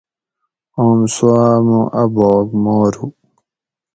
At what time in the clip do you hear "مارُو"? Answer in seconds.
2.63-3.05